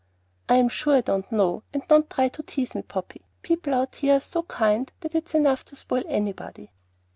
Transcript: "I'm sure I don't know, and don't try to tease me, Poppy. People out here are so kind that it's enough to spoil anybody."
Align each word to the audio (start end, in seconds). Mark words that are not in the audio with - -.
"I'm 0.49 0.67
sure 0.69 0.95
I 0.95 1.01
don't 1.01 1.31
know, 1.31 1.61
and 1.75 1.87
don't 1.87 2.09
try 2.09 2.27
to 2.29 2.41
tease 2.41 2.73
me, 2.73 2.81
Poppy. 2.81 3.21
People 3.43 3.75
out 3.75 3.93
here 3.97 4.15
are 4.15 4.19
so 4.19 4.41
kind 4.41 4.91
that 5.01 5.13
it's 5.13 5.35
enough 5.35 5.63
to 5.65 5.75
spoil 5.75 6.01
anybody." 6.07 6.71